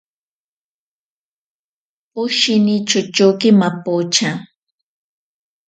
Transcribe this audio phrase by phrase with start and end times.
[2.13, 4.29] Poshini chochoki mapocha.